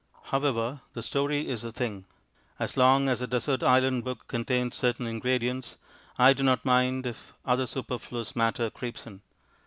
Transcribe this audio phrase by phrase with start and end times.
[0.31, 2.05] However, the story is the thing.
[2.57, 5.77] As long as a desert island book contains certain ingredients,
[6.17, 9.21] I do not mind if other superfluous matter creeps in.